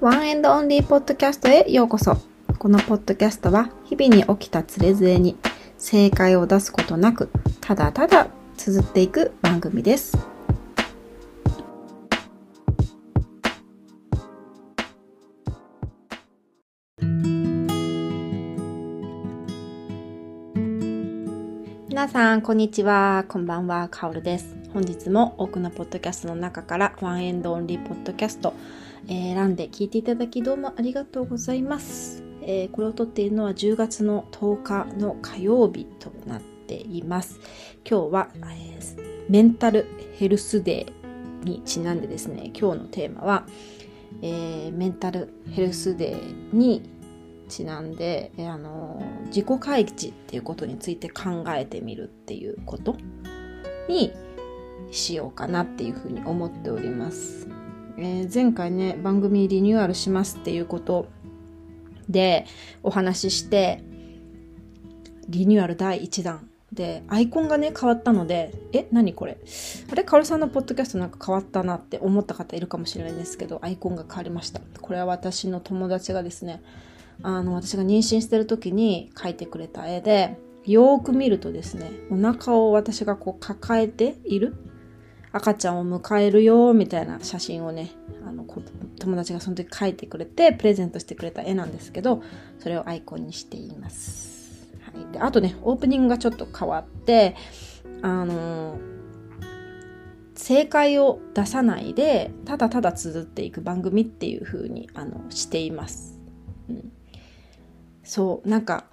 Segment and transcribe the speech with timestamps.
[0.00, 2.16] One and Only ポッドキャストへようこそ。
[2.60, 5.36] このポッドキャストは日々に起きたつれづれに
[5.76, 10.16] 正解を出すことなく、ただただ綴っていく番組です。
[21.88, 23.24] 皆さん、こんにちは。
[23.26, 23.88] こんばんは。
[23.88, 24.56] かおるです。
[24.72, 28.54] 本日も多くのポッドキャストの中から One and Only ポッドキャスト、
[29.06, 32.24] えー、選んで聞いていただきどうもありがとうございます。
[32.42, 37.40] えー、これを撮っているのは10月の10日の火曜日となっています。
[37.88, 43.46] 今日は、えー、メンタルヘルスデーにちなんでですね、今日のテーマは、
[44.22, 46.90] えー、メンタルヘルスデーに
[47.48, 52.96] ちなんで、えー、あの自己開示っていうことについて考えてみるっていうこと
[53.88, 54.12] に
[54.90, 57.57] しようかなっていうふうに思っております。
[58.00, 61.08] えー、前回ね、番組リニューアルしますっていうこと
[62.08, 62.46] で
[62.84, 63.82] お話しして、
[65.28, 69.36] リニューアル第1弾で、アイコンがね、変わったので、え、何これ？
[69.90, 70.04] あれ？
[70.04, 74.60] カオルさんのポッドキャストなんか変わったなって思った方いるかもしれないんですけど、アイコンが変わりました。
[74.80, 76.62] これは私の友達がですね、
[77.22, 84.54] あの、私が妊娠してる時に描いてくれた絵で、よーく見るとですね、お腹を私がこう抱えている
[85.32, 87.92] 赤ちゃんを迎えるよみたいな写真をね
[88.26, 88.44] あの
[88.98, 92.22] 友達がその時描いてくれてプレゼントしてくれた絵なんですけど
[92.58, 97.36] それをアイコンにしています、はい、であとねオープニングがちょっと変わって
[98.02, 98.78] あの
[100.34, 106.18] 正解を出さないでただただ綴っていく番組っていう風にあのしています、
[106.68, 106.92] うん、
[108.04, 108.84] そうなんか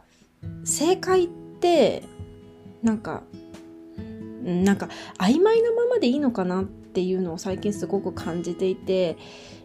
[0.63, 2.03] 正解って
[2.81, 3.23] なんか
[4.45, 9.17] なんか曖昧なままでいいのかなっていうのを最近すごく感じていて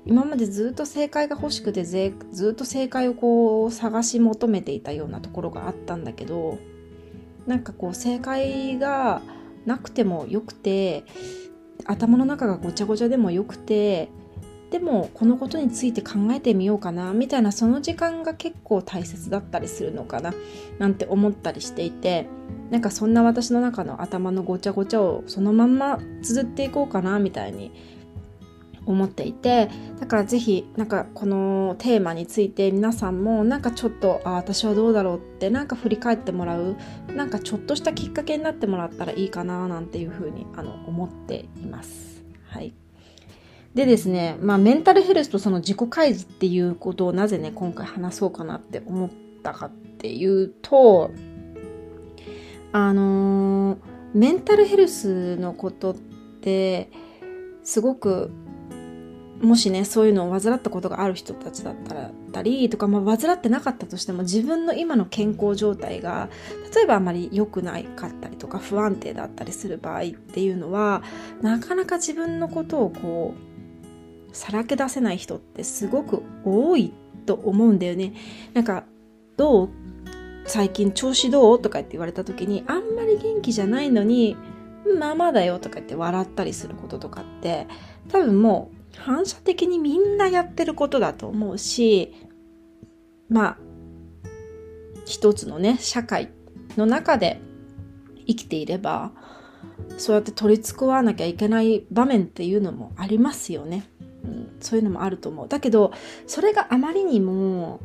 [0.06, 2.14] 今までずっと正解が欲しくてず
[2.52, 6.58] っと正解をこう探し求めていたようなところがあったんだけど
[7.46, 9.20] なんかこう正解が
[9.66, 11.04] なくてもよくて
[11.84, 14.08] 頭の中がごちゃごちゃでもよくて
[14.70, 20.32] でもこのことについて考えてみようかなみたいなその時間が結構大切だったりするのかな
[20.78, 22.26] なんて思ったりしていて
[22.70, 27.72] なんかそんな私の中の頭のごちゃごちゃをそのまんま綴っていこうかなみたいに
[28.86, 36.76] 思っていてだからぜひなんかこのテーマについて皆さんもなんかちょっとあ私はどうだろうってなんか振り返ってもらう
[37.14, 42.24] なんかちょっとしたきっかけになってもらったらいいかななんていうふうにあの思っています。
[42.48, 42.74] はい
[43.74, 49.10] でですね、まあ、メンタルヘルスとその自己開示っていうことをなぜね、今回話そうかなって思っ
[49.44, 51.12] たかっていうと、
[52.72, 53.78] あのー、
[54.14, 56.90] メンタルヘルスのことって、
[57.62, 58.30] すごく、
[59.40, 61.74] もしね、そういうのを患ったことがある人たちだっ
[62.32, 66.28] たりとか、まあ、患ってなかったとしても、自分の今の健康状態が、
[66.74, 71.02] 例えばあまり良くないかったりとか、不安定だったりする場合っていうのは、
[71.40, 76.92] なかなか自分のことをこう、さらけ出せない人ってすごく多い
[77.24, 78.14] と思うんだよね。
[78.52, 78.84] なんか、
[79.36, 79.70] どう
[80.50, 81.62] 最近調子どう？
[81.62, 84.36] とかって言われた時に、あんまり元気じゃないのに、
[84.98, 87.68] まあまあだよとか言って笑ったりすることとかって、
[88.08, 92.16] 多分もう反射的にみんなやってることだと思うし、
[93.28, 93.58] まあ、
[95.06, 96.30] 一つのね、社会
[96.76, 97.40] の中で
[98.26, 99.12] 生きていれば、
[99.98, 103.88] そうやって取り繕わなきゃいけない場面っていうのもありますよね。
[104.24, 105.48] うん、そういうのもあると思う。
[105.48, 105.92] だけど、
[106.26, 107.78] それがあまりにも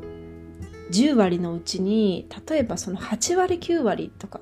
[0.92, 4.42] 10割のうちに、例えばその8割9割とか、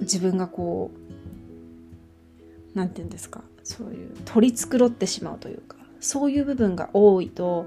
[0.00, 0.90] 自分がこ
[2.74, 7.66] う、なんて言うんですか、そういう取り繕ってしまうというか、そういう部分が多いと、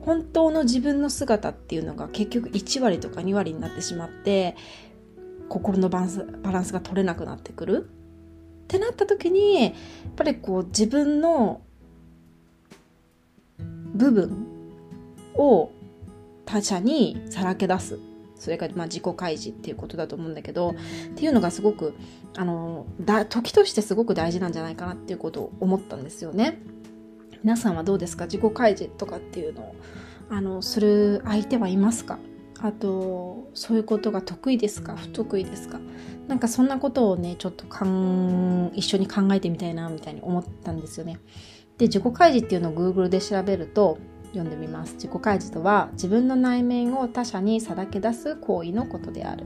[0.00, 4.56] 本当の自分の姿っていうのが結局1割とか2割になってしまって、
[5.48, 7.88] 心のバランスバランスが取れなくなってくる。
[8.64, 9.72] ってなった時にやっ
[10.16, 11.60] ぱりこう自分の
[13.58, 14.46] 部分
[15.34, 15.70] を
[16.44, 17.98] 他者にさらけ出す。
[18.34, 20.74] それがまあ自己開示っていうことだと思うんだけどっ
[21.14, 21.94] ていうのがすごく
[22.36, 26.60] あのだ時としてすごく大事なんじゃないかなっていうことを思ったんですよね。
[27.44, 28.24] 皆さんはどうですか？
[28.24, 29.74] 自己開示とかっていうのを
[30.28, 32.18] あのする相手はいますか？
[32.58, 34.96] あとそういうことが得意ですか？
[34.96, 35.80] 不得意ですか？
[36.26, 41.20] なんかそんなことをねちょっとかん一緒に考えてみたいなみたいに思ったんですよね。
[41.78, 43.98] で自己開示っていうのを Google で調べると
[44.32, 44.94] 読んでみます。
[44.94, 49.44] 自己開示とは自分の内面を他者にさらけ出す行為のことである。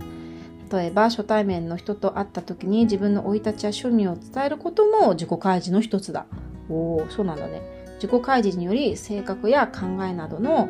[0.72, 6.26] 例えば初対面の人と会った時に自分の生い立ちや趣味を伝えることも自己開示の一つだ。
[6.68, 7.62] おおそうなんだね。
[7.96, 10.68] 自己開示により性格や考えなどの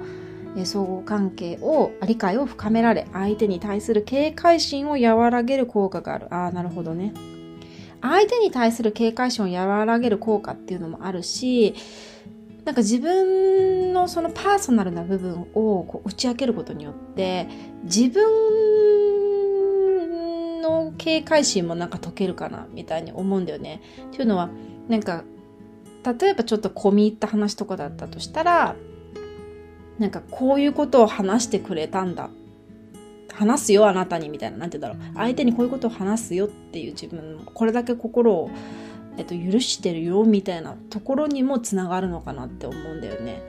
[0.64, 6.26] 相互関係を理解を深められ相手に対する警戒心を和らげる効果がある。
[6.34, 7.12] ああなるほどね。
[8.02, 11.74] 相手に対する警戒心を和らげる効果っていうのもあるし
[12.66, 17.46] なんか自分のそのパーソナルな部分をこう打ち明けることによって
[17.84, 18.22] 自分
[20.60, 23.82] の警戒心もなんか解けるかなみたいに思うんだよね。
[24.08, 24.50] っていうのは
[24.88, 25.22] なんか
[26.20, 28.74] 例えばちょっと込み入った話とかだったとしたら
[30.00, 32.30] なんかこういうことを話してくれたんだ。
[33.32, 34.56] 話すよあなたにみたいな。
[34.56, 35.14] 何て言うんだろう。
[35.14, 38.50] 相手にこういうことを話すよっていう自分これだけ心を
[39.16, 43.42] えっと、許してるよみたいなところにもつながるのかなって思うんだよね。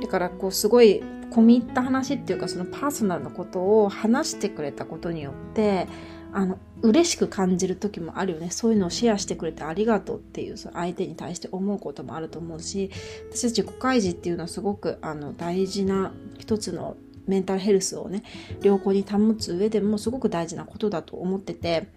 [0.00, 1.02] だからこうすごい
[1.32, 5.88] 込み入った話っていうかそのパーソナルなことを話してくれたことによって
[6.32, 12.90] あの嬉しく感じる時もあるよねそういうのをシェアしてくれてありがとうっていうその相手に対して思うこともあると思うし
[13.30, 16.96] 私たち誤解示っていうのはすごくあの大事な一つの
[17.26, 18.24] メンタルヘルスをね
[18.62, 21.88] 良好に保つ上でもすごく大事なことだと思ってて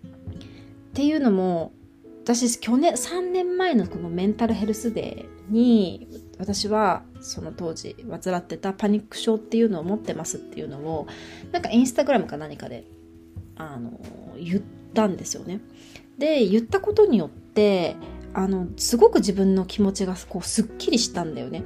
[0.00, 1.72] っていうのも
[2.24, 11.06] 私去年3年前のこのメンタルヘルスデーに私はその当時患ってたパニック症っていうのを持ってますっていうのを
[11.52, 12.84] なんかインスタグラムか何かで
[13.56, 14.00] あの
[14.38, 14.62] 言っ
[14.94, 15.60] たんですよね。
[16.16, 17.94] で言ったことによって
[18.32, 21.62] あのすごく自分の気持ちがこうすっきりしたんだよね。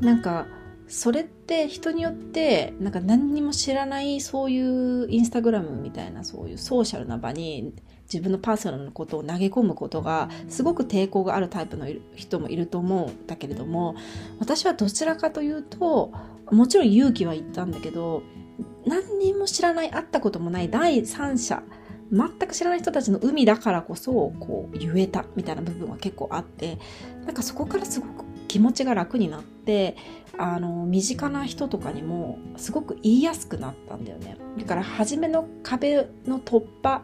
[0.00, 0.46] なんか
[0.88, 7.74] それって人によってなんか何にも知らないそういうインスタグラムみたいなそういうソーシャルな場に
[8.12, 11.86] 自分のパーソナルなことを投げ込むことがすごく抵抗があるタイプの
[12.16, 13.94] 人もいると思うんだけれども
[14.38, 16.12] 私はどちらかというと
[16.50, 18.22] もちろん勇気は言ったんだけど
[18.84, 21.62] 何にも知らない会ったこともない第三者
[22.12, 26.78] 全く知らない人たちの海だからこそこう言えたみたいな部分は結構あって
[27.24, 29.96] なんかそこからすごく気持ちが楽になって
[30.36, 34.36] あの身近な人とかにもすごく言いやすくなったんだよね。
[34.58, 37.02] だから初めの壁の突破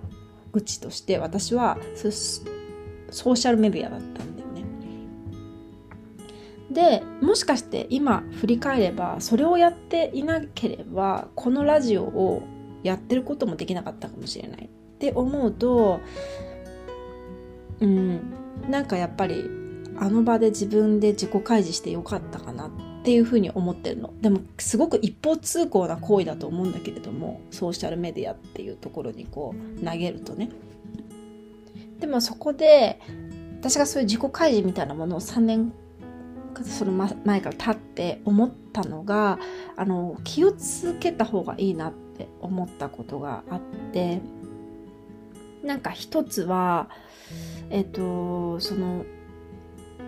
[0.52, 1.78] 口として私は
[3.10, 4.64] ソーシャルメディアだったんだよね。
[6.70, 12.42] でもしかして今振り返ればそれをやっていなければこのラジオを
[12.82, 16.00] やってることもできなかったかもしれないって思うと
[17.80, 18.20] うん
[18.68, 19.44] なんかやっぱり
[19.98, 22.70] あの場で自分で自己開示してよかったかなっ
[23.06, 24.12] ていうふうに思ってるの。
[24.20, 30.50] でもすごく一方通行な行為だと思うんだけれどもソーシャルメディアっていうところにこう投げるとね。
[32.00, 33.00] でもそこで
[33.60, 35.72] 私がそういう自己開示みたいなものを3年
[36.64, 36.90] その
[37.24, 39.38] 前から立って思ったのが
[39.76, 43.60] あの気をつけた方がいいなって思ったことがあっ
[43.92, 44.20] て
[45.62, 46.90] なんか一つは
[47.70, 49.04] えっとその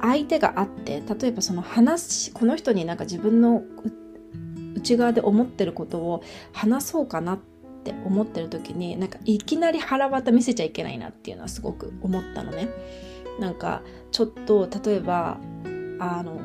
[0.00, 3.62] 相手があって例えばその話この人になんか自分の
[4.74, 6.22] 内側で思ってることを
[6.52, 7.38] 話そうかなっ
[7.84, 12.68] て思ってる時になんかいきなり腹渡見せちゃいけないなっていうのはすごく思ったのね。
[13.40, 15.38] なんかちょっと例えば
[16.00, 16.40] あの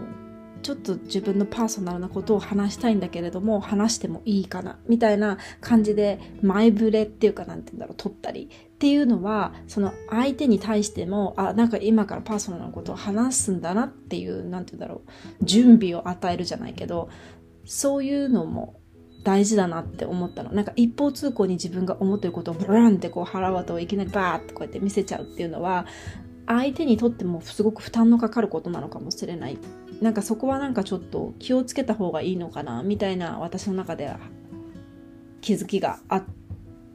[0.62, 8.50] ちょっと自分のパーソナルなことを話したいんだけれども話してもいいかなみたいな感じで前触れっていうかなんて言うんだろう取ったり
[8.84, 15.04] っていうのはその相手に対してもあなんか今からパーソナルなことを話すんだなっていうなんて言うんだろ
[15.42, 17.08] う準備を与えるじゃないけど
[17.64, 18.82] そういうのも
[19.24, 20.52] 大事だなって思ったの。
[20.52, 25.86] なんか一方通行に自分が思ってることをブランってこう腹渡をいきなりバーってこうやって見せちゃうっていうのは
[26.46, 29.58] 相手にとってもすごく負担のかかることなのかもしれない。
[30.02, 34.20] なんかそこはなんかちょっと気をつけた方がいいのかなみたいな私の中では
[35.40, 36.24] 気づきがあっ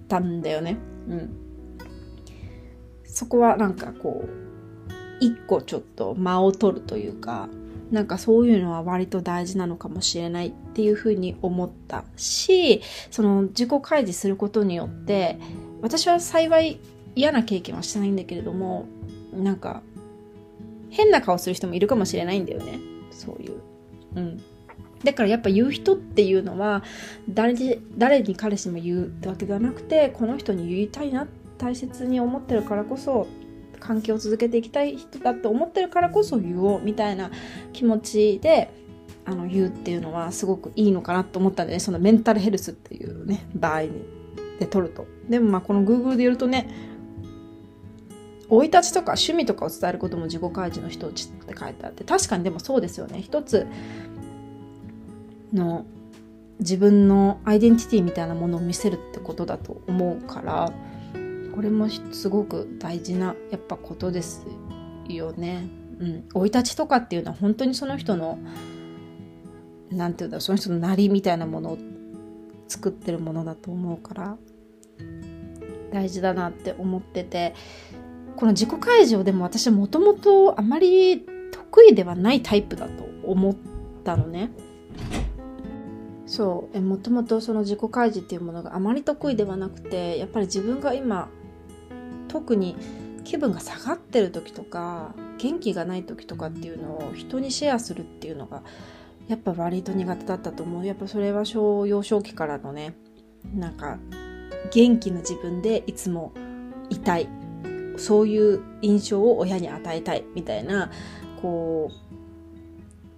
[0.06, 0.76] たんだよね。
[1.08, 1.47] うん。
[3.18, 4.30] そこはなんかこう
[5.18, 7.48] 一個ちょっと間を取るというか
[7.90, 15.36] なんかそういうのは割と大事なのかもしれないっていうふうに思ったしその自己開示することによって
[15.82, 16.78] 私は幸い
[17.16, 18.86] 嫌な経験はしてないんだけれども
[19.32, 19.82] なんか
[20.90, 22.78] 変な顔する人もいるかもしれないんだよね。
[23.10, 23.60] そういう。
[24.14, 24.42] うん。
[25.04, 26.82] だからやっぱ言う人っていうのは
[27.28, 31.26] 誰に誰に彼氏も言うってわけではなくてこの人に言いたいなっ
[31.58, 33.26] 大切に思ってるからこそ
[33.80, 37.30] 関係を続けていきたい人だと思ってるからこそ言おうみたいな
[37.72, 38.70] 気持ちで
[39.24, 43.90] あの言うっていうのはすごくいいのかなと思ったんでねそのメンタルヘルスっていうね場合に
[44.58, 45.06] で取ると。
[45.28, 46.68] でもまあこの Google でやるとね
[48.48, 53.20] 生い立ちとか趣味とかを伝えることも自己開示の一つって書いてあって確かにでもそうですよね。
[53.20, 53.66] 一つ
[55.52, 55.84] の
[56.58, 60.72] 自分のアイデンティティみたいなものを見せるってことだと思うから
[61.58, 64.46] これもすごく大事なやっぱことです
[65.08, 65.68] よね。
[65.98, 68.38] うん生い立ちとかっていうのは本当にその人の
[69.90, 71.78] なんていうんだその人のなりみたいなものを
[72.68, 74.36] 作ってるものだと思うから
[75.92, 77.56] 大事だなって思ってて
[78.36, 83.56] この自己開示をでも私はもともとあまり得意ではないタイプだと思っ
[84.04, 84.52] たのね。
[86.24, 91.30] そうもともとその自己開示っていうものがあまり得意ではなくてやっぱり自分が今
[92.28, 92.76] 特に
[93.24, 98.62] 気分が下がってる時とか元気がない時とかっていうのを人にシェアするっていうのが
[99.28, 100.86] やっぱ割と苦手だったと思う。
[100.86, 102.94] やっぱそれは小幼少期からのね
[103.54, 103.98] なんか
[104.72, 106.32] 元気な自分でいつも
[106.90, 107.28] いたい。
[107.98, 110.90] そういう印象を親に与えたいみたいな
[111.42, 112.08] こう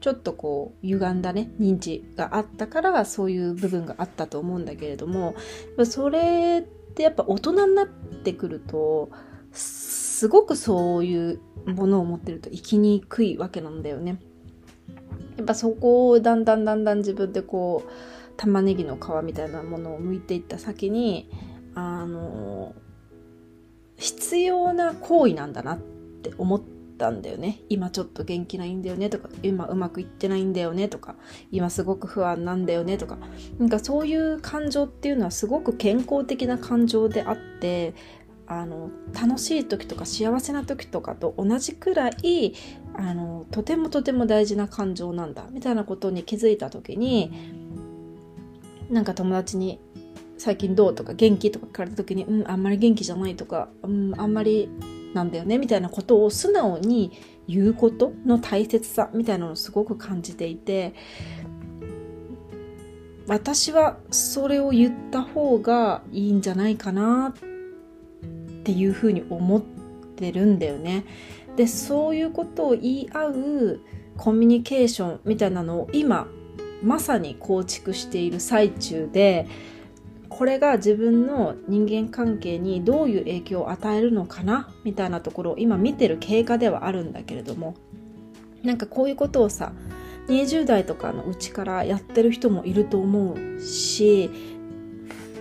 [0.01, 5.35] ちょっとこう歪んだね認知があったからそういう部分があったと思うんだけれども
[5.85, 9.11] それってやっぱ大人になってくると
[9.53, 14.21] すごくそういうものを持ってると生きにくいわけなんだよね。
[15.37, 17.91] やっぱそこをだんだんだんだん自分でこう
[18.37, 21.31] 玉ねぎの皮みたいなものを剥いていった先に
[21.75, 22.75] あの
[23.97, 26.61] 必要な行為なんだなって思っ
[27.01, 27.63] たんだよね。
[27.71, 29.09] 今ちょっと元気ないんだよね。
[29.09, 30.89] とか今うまくいってないんだよね。
[30.89, 31.17] とか
[31.51, 32.99] 今すごく不安なんだよね。
[32.99, 33.19] とか
[33.59, 37.95] なんかそういう感情っていうのはすごく健康的な感情であって
[38.47, 42.55] あの楽しい時とか幸せな時とかと同じくらい
[42.95, 45.47] あのとてもとても大事な感情なんだ。
[45.51, 47.33] みたいなことに気づいた時に
[48.91, 49.81] なんか友達に
[50.37, 50.95] 最近どう？
[50.95, 51.51] とか元気？
[51.51, 53.37] とか聞かれた時に、うん、あんまり元気じゃない。
[53.37, 54.69] とか、うん、あんまり
[55.15, 57.13] なんだよねみたいなことを素直に
[57.49, 60.95] 言うことの大切さみたいなのをすごく感じていて
[63.27, 71.05] 私はそれを言った方がいいんじゃないかなっていうふうに思ってるんだよね。
[71.57, 73.81] でそういうことを言い合う
[74.17, 76.27] コミュニケーションみたいなのを今
[76.83, 79.47] まさに構築している最中で
[80.41, 84.71] これが自分の人間関係にどういう影響を与えるのかな？
[84.85, 87.75] みたいなところを今見てる経過ではあるんだけれども。
[88.63, 89.73] なんかこういうことをさ
[90.29, 94.31] 20代とかのうちからやってる人もいると思うし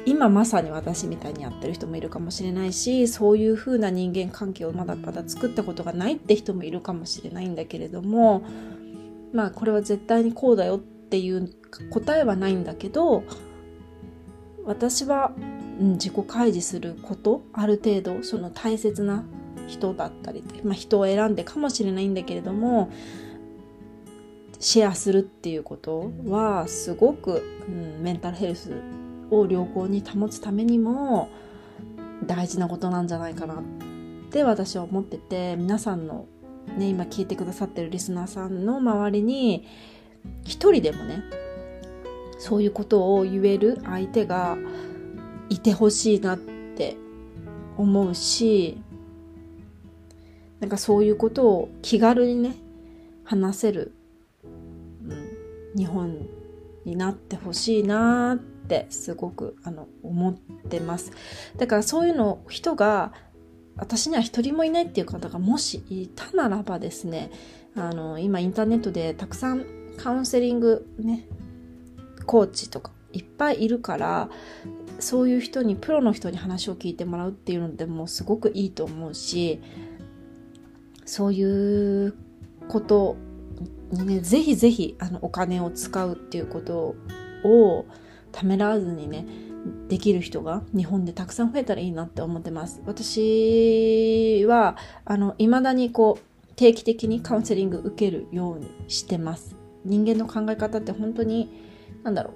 [0.05, 8.43] 今まさに私みたいにやってる人もいるかもしれないしそういう風な人間関係をまだまだ作ったことがないって人もいるかもしれないんだけれども
[9.31, 11.49] まあこれは絶対にこうだよっていう
[11.89, 13.23] 答えはないんだけど
[14.69, 15.33] 私は、
[15.79, 19.25] うん、自己開示することある程度その大切な
[19.67, 22.91] 人だったり、まあ、人を選んでかもしれないんだけれども
[24.59, 28.71] シェアするっていうことはすごく、うん、メンタルヘルス
[29.31, 31.29] を良好に保つためにも
[32.27, 33.57] 大事なことなんじゃないかなっ
[34.29, 36.27] て私は思ってて皆さんの
[36.77, 39.65] ね今聞いてくださってるリスナーさんの周りに
[40.43, 41.23] 一人でもね
[42.39, 44.57] そういうことを言える相手が
[45.49, 46.95] いてほしいなって
[47.77, 48.81] 思うし
[50.59, 52.55] なんかそういうことを気軽にね
[53.23, 53.93] 話せる、
[54.43, 56.27] うん、日本
[56.85, 61.11] になってほしいなってすごくあの思ってます。
[61.57, 63.13] だからそういうの人が
[63.77, 67.31] 私には一人もいないっていう方がもしいたならばですね
[67.75, 69.65] あの今インターネットでたくさん
[69.97, 71.25] カウンセリングね
[72.29, 74.29] コーチとかいっぱいいるから
[74.99, 79.59] そういう人にプロの人に話を聞いてもらうっていうのでもすごくいいと思うし
[81.05, 82.13] そういう
[82.67, 83.17] こと
[83.89, 86.95] にねぜひぜひあのお金を使うっていうこと
[87.43, 87.87] を
[88.31, 89.25] ためらわずにね
[89.87, 92.83] できる人が日本でたくさん増えたらいいなって思ってます。
[92.85, 99.55] 私はあの未だにこう定期的にカウンセリング受けるようにしてます。
[99.83, 101.68] 人間の考え方って本当に
[102.03, 102.33] なんだろう。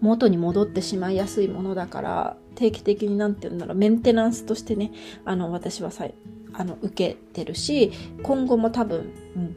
[0.00, 3.76] 元に戻ってしまいやすいものだから定期的になんて言うんだろう。
[3.76, 4.92] メンテナンスとしてね
[5.24, 6.06] あの私はさ
[6.52, 7.92] あの受けてるし
[8.22, 9.56] 今後も多分、うん、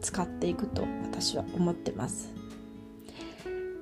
[0.00, 2.34] 使っていくと私は思ってます。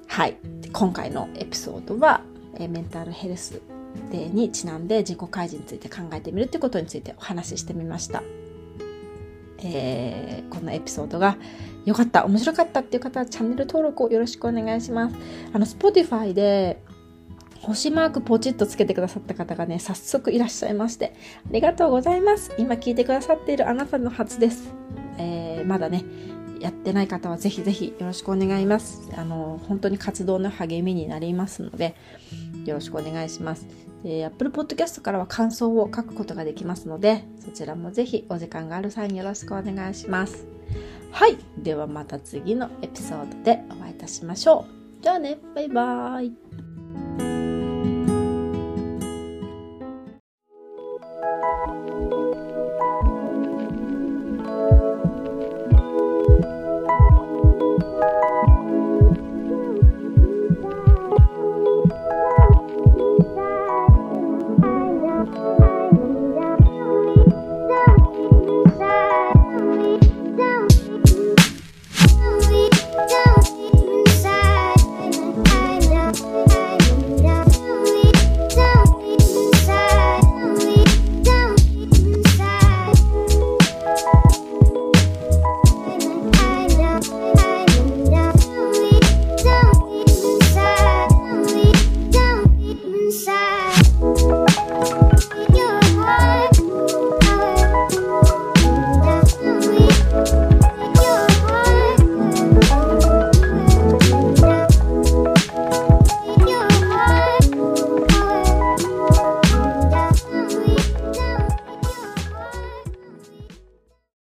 [0.07, 0.37] はい。
[0.73, 2.21] 今回のエピソードは、
[2.57, 3.63] えメンタルヘルス
[4.11, 8.23] デーにちなんで自己開示について考えてみるってことについてお話ししてみました。
[9.65, 11.37] えー、このエピソードが
[11.85, 15.17] 良かった、面白かったっていう方はチャンネル登録をよろしくお願いします。
[15.53, 16.83] あの、Spotify で
[17.63, 21.15] 星マークポチッとつけてくださった方がね、早速いらっしゃいまして、
[21.47, 22.53] ありがとうございます。
[22.59, 24.73] 今聞いてくださっているあなたのはずです。
[25.19, 26.05] えー、まだね、
[26.61, 29.09] やってない方はぜひぜひよろしくお願いします。
[29.17, 31.95] あの、本当に活動の励みになりますので、
[32.65, 33.67] よろしくお願いします。
[34.03, 40.52] で、Apple Podcast からは感想を書くことができますので、そちらもぜひお時間がある際によろしくお願いします。
[41.11, 41.37] はい。
[41.59, 44.67] ではまた次のエピソードでお会いいたしましょ
[45.01, 45.03] う。
[45.03, 46.33] じゃあね、バイバーイ。